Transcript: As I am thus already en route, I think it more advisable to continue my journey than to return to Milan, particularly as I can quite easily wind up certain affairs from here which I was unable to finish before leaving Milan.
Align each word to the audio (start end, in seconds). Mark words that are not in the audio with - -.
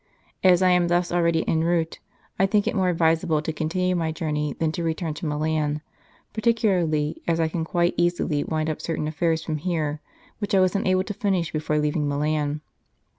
As 0.43 0.63
I 0.63 0.71
am 0.71 0.87
thus 0.87 1.11
already 1.11 1.47
en 1.47 1.63
route, 1.63 1.99
I 2.39 2.47
think 2.47 2.65
it 2.65 2.75
more 2.75 2.89
advisable 2.89 3.39
to 3.43 3.53
continue 3.53 3.95
my 3.95 4.11
journey 4.11 4.53
than 4.57 4.71
to 4.71 4.81
return 4.83 5.13
to 5.13 5.27
Milan, 5.27 5.81
particularly 6.33 7.21
as 7.27 7.39
I 7.39 7.47
can 7.47 7.63
quite 7.63 7.93
easily 7.97 8.43
wind 8.43 8.67
up 8.67 8.81
certain 8.81 9.07
affairs 9.07 9.43
from 9.43 9.57
here 9.57 10.01
which 10.39 10.55
I 10.55 10.59
was 10.59 10.75
unable 10.75 11.03
to 11.03 11.13
finish 11.13 11.53
before 11.53 11.77
leaving 11.77 12.09
Milan. 12.09 12.61